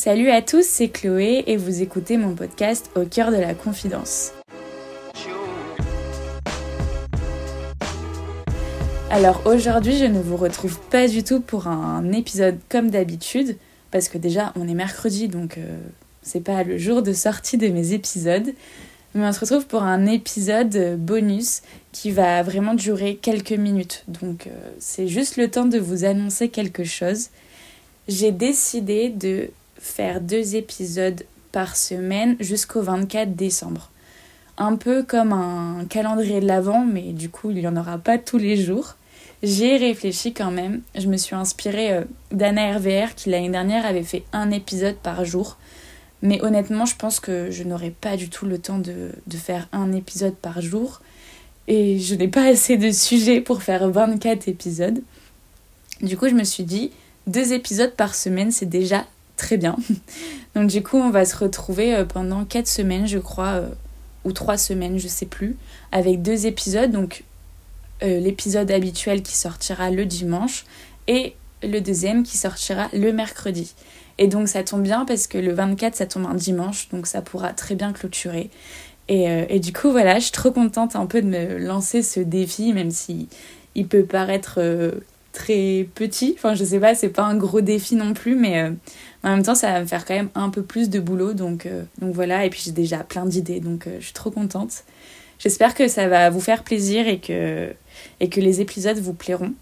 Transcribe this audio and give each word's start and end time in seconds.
Salut 0.00 0.30
à 0.30 0.42
tous, 0.42 0.64
c'est 0.64 0.90
Chloé 0.90 1.42
et 1.48 1.56
vous 1.56 1.82
écoutez 1.82 2.18
mon 2.18 2.36
podcast 2.36 2.88
Au 2.94 3.04
cœur 3.04 3.32
de 3.32 3.36
la 3.36 3.52
confidence. 3.52 4.30
Alors 9.10 9.42
aujourd'hui, 9.44 9.98
je 9.98 10.04
ne 10.04 10.20
vous 10.20 10.36
retrouve 10.36 10.78
pas 10.92 11.08
du 11.08 11.24
tout 11.24 11.40
pour 11.40 11.66
un 11.66 12.12
épisode 12.12 12.60
comme 12.68 12.90
d'habitude, 12.90 13.56
parce 13.90 14.08
que 14.08 14.18
déjà 14.18 14.52
on 14.54 14.68
est 14.68 14.74
mercredi 14.74 15.26
donc 15.26 15.58
euh, 15.58 15.78
c'est 16.22 16.44
pas 16.44 16.62
le 16.62 16.78
jour 16.78 17.02
de 17.02 17.12
sortie 17.12 17.58
de 17.58 17.66
mes 17.66 17.92
épisodes. 17.92 18.54
Mais 19.16 19.26
on 19.26 19.32
se 19.32 19.40
retrouve 19.40 19.66
pour 19.66 19.82
un 19.82 20.06
épisode 20.06 20.96
bonus 20.96 21.62
qui 21.90 22.12
va 22.12 22.44
vraiment 22.44 22.74
durer 22.74 23.16
quelques 23.16 23.50
minutes. 23.50 24.04
Donc 24.06 24.46
euh, 24.46 24.50
c'est 24.78 25.08
juste 25.08 25.36
le 25.36 25.50
temps 25.50 25.66
de 25.66 25.80
vous 25.80 26.04
annoncer 26.04 26.50
quelque 26.50 26.84
chose. 26.84 27.30
J'ai 28.06 28.30
décidé 28.30 29.08
de 29.08 29.50
faire 29.78 30.20
deux 30.20 30.56
épisodes 30.56 31.24
par 31.52 31.76
semaine 31.76 32.36
jusqu'au 32.40 32.82
24 32.82 33.34
décembre. 33.34 33.90
Un 34.58 34.76
peu 34.76 35.02
comme 35.02 35.32
un 35.32 35.84
calendrier 35.88 36.40
de 36.40 36.46
l'Avent, 36.46 36.84
mais 36.84 37.12
du 37.12 37.28
coup, 37.28 37.50
il 37.50 37.58
n'y 37.58 37.66
en 37.66 37.76
aura 37.76 37.98
pas 37.98 38.18
tous 38.18 38.38
les 38.38 38.56
jours. 38.56 38.96
J'ai 39.42 39.76
réfléchi 39.76 40.34
quand 40.34 40.50
même. 40.50 40.82
Je 40.96 41.06
me 41.06 41.16
suis 41.16 41.36
inspirée 41.36 41.92
euh, 41.92 42.04
d'Anna 42.32 42.76
RVR 42.76 43.14
qui 43.14 43.30
l'année 43.30 43.50
dernière 43.50 43.86
avait 43.86 44.02
fait 44.02 44.24
un 44.32 44.50
épisode 44.50 44.96
par 44.96 45.24
jour. 45.24 45.58
Mais 46.22 46.42
honnêtement, 46.42 46.86
je 46.86 46.96
pense 46.96 47.20
que 47.20 47.50
je 47.52 47.62
n'aurai 47.62 47.90
pas 47.90 48.16
du 48.16 48.28
tout 48.28 48.46
le 48.46 48.58
temps 48.58 48.80
de, 48.80 49.12
de, 49.28 49.36
faire 49.36 49.68
un 49.70 49.92
épisode 49.92 50.34
par 50.34 50.60
jour. 50.60 51.00
Et 51.68 52.00
je 52.00 52.16
n'ai 52.16 52.26
pas 52.26 52.48
assez 52.48 52.76
de 52.76 52.90
sujets 52.90 53.40
pour 53.40 53.62
faire 53.62 53.88
24 53.88 54.48
épisodes. 54.48 55.00
Du 56.02 56.16
coup, 56.16 56.28
je 56.28 56.34
me 56.34 56.42
suis 56.42 56.64
dit, 56.64 56.90
deux 57.28 57.52
épisodes 57.52 57.92
par 57.94 58.16
semaine, 58.16 58.50
c'est 58.50 58.66
déjà 58.66 59.06
très 59.38 59.56
bien. 59.56 59.76
Donc 60.54 60.68
du 60.68 60.82
coup, 60.82 60.98
on 60.98 61.08
va 61.08 61.24
se 61.24 61.36
retrouver 61.36 61.94
euh, 61.94 62.04
pendant 62.04 62.44
4 62.44 62.68
semaines, 62.68 63.06
je 63.06 63.18
crois, 63.18 63.54
euh, 63.54 63.68
ou 64.24 64.32
3 64.32 64.58
semaines, 64.58 64.98
je 64.98 65.08
sais 65.08 65.24
plus, 65.24 65.56
avec 65.92 66.20
deux 66.20 66.46
épisodes. 66.46 66.90
Donc 66.90 67.24
euh, 68.02 68.20
l'épisode 68.20 68.70
habituel 68.70 69.22
qui 69.22 69.34
sortira 69.34 69.90
le 69.90 70.04
dimanche 70.04 70.66
et 71.06 71.34
le 71.62 71.80
deuxième 71.80 72.22
qui 72.22 72.36
sortira 72.36 72.88
le 72.92 73.12
mercredi. 73.12 73.74
Et 74.18 74.26
donc 74.26 74.48
ça 74.48 74.62
tombe 74.62 74.82
bien 74.82 75.04
parce 75.06 75.26
que 75.26 75.38
le 75.38 75.52
24 75.52 75.94
ça 75.94 76.06
tombe 76.06 76.26
un 76.26 76.34
dimanche, 76.34 76.88
donc 76.90 77.06
ça 77.06 77.22
pourra 77.22 77.52
très 77.52 77.76
bien 77.76 77.92
clôturer. 77.92 78.50
Et, 79.08 79.24
et 79.48 79.58
du 79.58 79.72
coup 79.72 79.90
voilà, 79.90 80.18
je 80.18 80.24
suis 80.24 80.32
trop 80.32 80.50
contente 80.50 80.94
un 80.94 81.06
peu 81.06 81.22
de 81.22 81.26
me 81.26 81.56
lancer 81.58 82.02
ce 82.02 82.20
défi, 82.20 82.72
même 82.72 82.90
si 82.90 83.28
il 83.74 83.88
peut 83.88 84.04
paraître 84.04 84.60
très 85.38 85.88
petit. 85.94 86.34
Enfin, 86.36 86.54
je 86.54 86.64
sais 86.64 86.80
pas, 86.80 86.94
c'est 86.94 87.08
pas 87.08 87.22
un 87.22 87.36
gros 87.36 87.60
défi 87.60 87.94
non 87.94 88.12
plus, 88.12 88.34
mais 88.34 88.60
euh, 88.60 88.70
en 89.22 89.30
même 89.30 89.44
temps, 89.44 89.54
ça 89.54 89.72
va 89.72 89.80
me 89.80 89.86
faire 89.86 90.04
quand 90.04 90.14
même 90.14 90.30
un 90.34 90.50
peu 90.50 90.62
plus 90.62 90.90
de 90.90 90.98
boulot. 90.98 91.32
Donc, 91.32 91.64
euh, 91.64 91.84
donc 92.00 92.14
voilà, 92.14 92.44
et 92.44 92.50
puis 92.50 92.60
j'ai 92.64 92.72
déjà 92.72 92.98
plein 92.98 93.24
d'idées, 93.24 93.60
donc 93.60 93.86
euh, 93.86 93.96
je 94.00 94.06
suis 94.06 94.14
trop 94.14 94.32
contente. 94.32 94.84
J'espère 95.38 95.74
que 95.74 95.86
ça 95.86 96.08
va 96.08 96.28
vous 96.30 96.40
faire 96.40 96.64
plaisir 96.64 97.06
et 97.06 97.20
que, 97.20 97.72
et 98.18 98.28
que 98.28 98.40
les 98.40 98.60
épisodes 98.60 98.98
vous 98.98 99.14
plairont. 99.14 99.54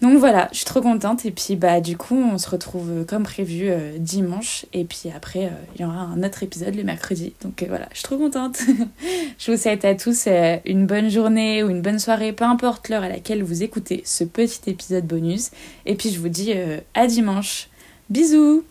Donc 0.00 0.18
voilà, 0.18 0.48
je 0.50 0.56
suis 0.56 0.64
trop 0.64 0.80
contente 0.80 1.26
et 1.26 1.30
puis 1.30 1.56
bah 1.56 1.82
du 1.82 1.98
coup 1.98 2.16
on 2.16 2.38
se 2.38 2.48
retrouve 2.48 2.90
euh, 2.90 3.04
comme 3.04 3.22
prévu 3.22 3.68
euh, 3.68 3.98
dimanche 3.98 4.64
et 4.72 4.84
puis 4.84 5.10
après 5.14 5.46
euh, 5.46 5.50
il 5.74 5.82
y 5.82 5.84
aura 5.84 6.00
un 6.00 6.22
autre 6.22 6.42
épisode 6.42 6.74
le 6.74 6.84
mercredi. 6.84 7.34
Donc 7.42 7.64
voilà, 7.68 7.86
je 7.92 7.98
suis 7.98 8.04
trop 8.04 8.16
contente. 8.16 8.60
je 9.38 9.50
vous 9.52 9.58
souhaite 9.58 9.84
à 9.84 9.94
tous 9.94 10.26
une 10.64 10.86
bonne 10.86 11.10
journée 11.10 11.62
ou 11.62 11.68
une 11.68 11.82
bonne 11.82 11.98
soirée, 11.98 12.32
peu 12.32 12.44
importe 12.44 12.88
l'heure 12.88 13.02
à 13.02 13.10
laquelle 13.10 13.42
vous 13.42 13.62
écoutez 13.62 14.02
ce 14.06 14.24
petit 14.24 14.70
épisode 14.70 15.06
bonus 15.06 15.50
et 15.84 15.94
puis 15.94 16.10
je 16.10 16.18
vous 16.18 16.30
dis 16.30 16.54
à 16.94 17.06
dimanche. 17.06 17.68
Bisous 18.08 18.64